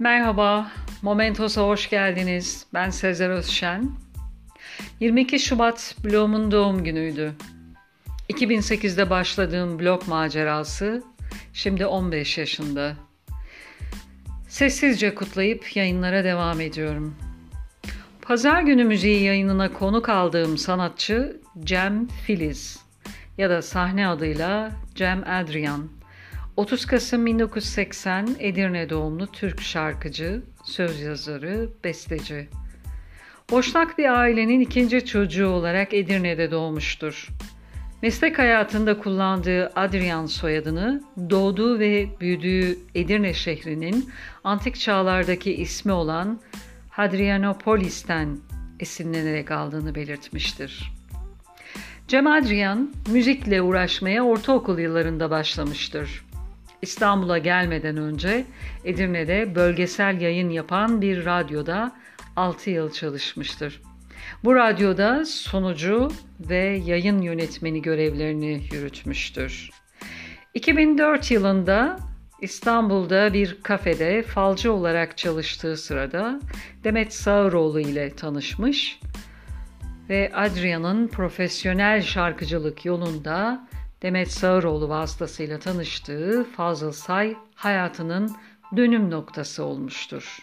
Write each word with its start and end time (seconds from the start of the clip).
Merhaba, 0.00 0.70
Momentos'a 1.02 1.62
hoş 1.62 1.90
geldiniz. 1.90 2.66
Ben 2.74 2.90
Sezer 2.90 3.30
Özşen. 3.30 3.90
22 5.00 5.38
Şubat 5.38 5.96
Bloom'un 6.04 6.50
doğum 6.50 6.84
günüydü. 6.84 7.34
2008'de 8.28 9.10
başladığım 9.10 9.78
blog 9.78 10.08
macerası 10.08 11.02
şimdi 11.52 11.86
15 11.86 12.38
yaşında. 12.38 12.96
Sessizce 14.48 15.14
kutlayıp 15.14 15.76
yayınlara 15.76 16.24
devam 16.24 16.60
ediyorum. 16.60 17.16
Pazar 18.22 18.62
günü 18.62 18.84
müziği 18.84 19.22
yayınına 19.22 19.72
konuk 19.72 20.08
aldığım 20.08 20.58
sanatçı 20.58 21.40
Cem 21.64 22.08
Filiz 22.08 22.78
ya 23.38 23.50
da 23.50 23.62
sahne 23.62 24.08
adıyla 24.08 24.72
Cem 24.94 25.24
Adrian. 25.26 25.99
30 26.56 26.86
Kasım 26.86 27.26
1980 27.26 28.28
Edirne 28.38 28.90
doğumlu 28.90 29.26
Türk 29.26 29.60
şarkıcı, 29.60 30.42
söz 30.64 31.00
yazarı, 31.00 31.68
besteci. 31.84 32.48
Boşnak 33.50 33.98
bir 33.98 34.18
ailenin 34.18 34.60
ikinci 34.60 35.06
çocuğu 35.06 35.48
olarak 35.48 35.94
Edirne'de 35.94 36.50
doğmuştur. 36.50 37.28
Meslek 38.02 38.38
hayatında 38.38 38.98
kullandığı 38.98 39.72
Adrian 39.76 40.26
soyadını 40.26 41.02
doğduğu 41.30 41.78
ve 41.78 42.06
büyüdüğü 42.20 42.78
Edirne 42.94 43.34
şehrinin 43.34 44.10
antik 44.44 44.80
çağlardaki 44.80 45.54
ismi 45.54 45.92
olan 45.92 46.40
Hadrianopolis'ten 46.90 48.38
esinlenerek 48.80 49.50
aldığını 49.50 49.94
belirtmiştir. 49.94 50.92
Cem 52.08 52.26
Adrian 52.26 52.94
müzikle 53.10 53.62
uğraşmaya 53.62 54.22
ortaokul 54.22 54.78
yıllarında 54.78 55.30
başlamıştır. 55.30 56.29
İstanbul'a 56.82 57.38
gelmeden 57.38 57.96
önce 57.96 58.44
Edirne'de 58.84 59.54
bölgesel 59.54 60.20
yayın 60.20 60.50
yapan 60.50 61.02
bir 61.02 61.24
radyoda 61.24 61.96
6 62.36 62.70
yıl 62.70 62.92
çalışmıştır. 62.92 63.82
Bu 64.44 64.54
radyoda 64.54 65.24
sonucu 65.24 66.12
ve 66.40 66.82
yayın 66.84 67.22
yönetmeni 67.22 67.82
görevlerini 67.82 68.62
yürütmüştür. 68.72 69.70
2004 70.54 71.30
yılında 71.30 71.98
İstanbul'da 72.40 73.32
bir 73.32 73.62
kafede 73.62 74.22
falcı 74.22 74.72
olarak 74.72 75.18
çalıştığı 75.18 75.76
sırada 75.76 76.40
Demet 76.84 77.14
Sağıroğlu 77.14 77.80
ile 77.80 78.10
tanışmış 78.10 79.00
ve 80.08 80.32
Adrian'ın 80.34 81.08
profesyonel 81.08 82.02
şarkıcılık 82.02 82.84
yolunda 82.84 83.68
Demet 84.02 84.32
Sağıroğlu 84.32 84.88
vasıtasıyla 84.88 85.58
tanıştığı 85.58 86.46
Fazıl 86.56 86.92
Say 86.92 87.36
hayatının 87.54 88.36
dönüm 88.76 89.10
noktası 89.10 89.64
olmuştur. 89.64 90.38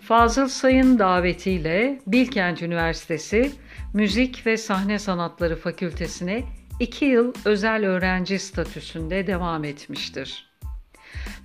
Fazıl 0.00 0.48
Say'ın 0.48 0.98
davetiyle 0.98 2.00
Bilkent 2.06 2.62
Üniversitesi 2.62 3.52
Müzik 3.94 4.46
ve 4.46 4.56
Sahne 4.56 4.98
Sanatları 4.98 5.56
Fakültesine 5.56 6.44
iki 6.80 7.04
yıl 7.04 7.32
özel 7.44 7.86
öğrenci 7.86 8.38
statüsünde 8.38 9.26
devam 9.26 9.64
etmiştir. 9.64 10.50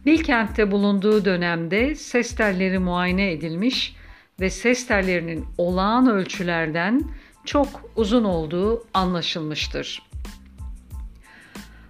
Bilkent'te 0.05 0.71
bulunduğu 0.71 1.25
dönemde 1.25 1.95
ses 1.95 2.35
telleri 2.35 2.79
muayene 2.79 3.31
edilmiş 3.31 3.95
ve 4.39 4.49
ses 4.49 4.87
tellerinin 4.87 5.45
olağan 5.57 6.07
ölçülerden 6.09 7.03
çok 7.45 7.67
uzun 7.95 8.23
olduğu 8.23 8.83
anlaşılmıştır. 8.93 10.08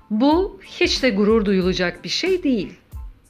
Bu 0.09 0.59
hiç 0.65 1.03
de 1.03 1.09
gurur 1.09 1.45
duyulacak 1.45 2.03
bir 2.03 2.09
şey 2.09 2.43
değil. 2.43 2.73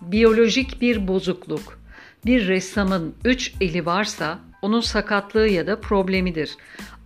Biyolojik 0.01 0.81
bir 0.81 1.07
bozukluk. 1.07 1.79
Bir 2.25 2.47
ressamın 2.47 3.15
üç 3.25 3.53
eli 3.61 3.85
varsa 3.85 4.39
onun 4.61 4.81
sakatlığı 4.81 5.47
ya 5.47 5.67
da 5.67 5.81
problemidir. 5.81 6.57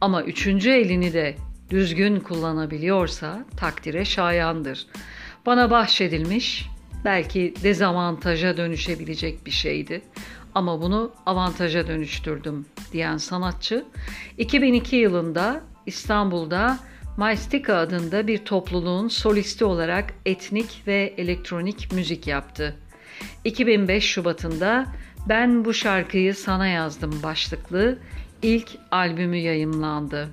Ama 0.01 0.23
üçüncü 0.23 0.69
elini 0.71 1.13
de 1.13 1.35
düzgün 1.69 2.19
kullanabiliyorsa 2.19 3.45
takdire 3.57 4.05
şayandır. 4.05 4.87
Bana 5.45 5.71
bahşedilmiş, 5.71 6.69
belki 7.05 7.53
dezavantaja 7.63 8.57
dönüşebilecek 8.57 9.45
bir 9.45 9.51
şeydi. 9.51 10.01
Ama 10.55 10.81
bunu 10.81 11.11
avantaja 11.25 11.87
dönüştürdüm 11.87 12.65
diyen 12.91 13.17
sanatçı 13.17 13.85
2002 14.37 14.95
yılında 14.95 15.61
İstanbul'da 15.85 16.79
Maistika 17.17 17.75
adında 17.75 18.27
bir 18.27 18.37
topluluğun 18.37 19.07
solisti 19.07 19.65
olarak 19.65 20.13
etnik 20.25 20.83
ve 20.87 21.13
elektronik 21.17 21.91
müzik 21.91 22.27
yaptı. 22.27 22.75
2005 23.43 24.03
Şubat'ında 24.03 24.85
Ben 25.29 25.65
bu 25.65 25.73
şarkıyı 25.73 26.35
sana 26.35 26.67
yazdım 26.67 27.23
başlıklı 27.23 27.99
ilk 28.41 28.69
albümü 28.91 29.37
yayımlandı. 29.37 30.29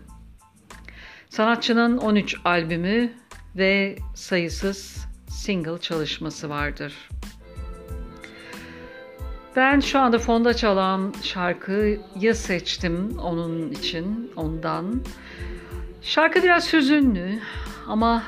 Sanatçının 1.29 1.99
13 1.99 2.37
albümü 2.45 3.13
ve 3.57 3.97
sayısız 4.15 5.07
single 5.29 5.79
çalışması 5.79 6.49
vardır. 6.49 7.09
Ben 9.57 9.81
şu 9.81 9.99
anda 9.99 10.19
fonda 10.19 10.55
çalan 10.55 11.15
şarkıyı 11.23 12.35
seçtim 12.35 13.19
onun 13.19 13.71
için, 13.71 14.33
ondan. 14.37 15.03
Şarkı 16.03 16.43
biraz 16.43 16.73
hüzünlü 16.73 17.39
ama 17.89 18.23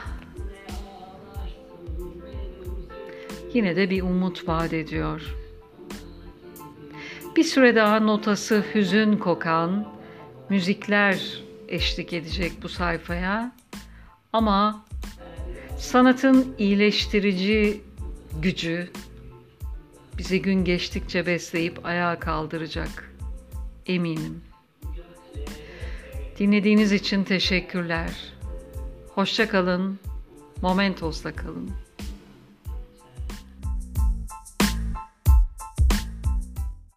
yine 3.55 3.77
de 3.77 3.91
bir 3.91 4.03
umut 4.03 4.49
vaat 4.49 4.72
ediyor. 4.72 5.37
Bir 7.37 7.44
süre 7.44 7.77
daha 7.77 8.00
notası 8.00 8.65
hüzün 8.75 9.16
kokan 9.16 9.88
müzikler 10.49 11.43
eşlik 11.69 12.12
edecek 12.12 12.53
bu 12.62 12.69
sayfaya. 12.69 13.53
Ama 14.33 14.84
sanatın 15.78 16.54
iyileştirici 16.59 17.81
gücü 18.43 18.91
bizi 20.19 20.43
gün 20.43 20.65
geçtikçe 20.65 21.27
besleyip 21.27 21.87
ayağa 21.87 22.19
kaldıracak 22.19 23.15
eminim. 23.87 24.52
Dinlediğiniz 26.42 26.92
için 26.92 27.25
teşekkürler. 27.25 28.10
Hoşça 29.14 29.48
kalın. 29.48 29.98
Momentos'la 30.62 31.32
kalın. 31.32 31.70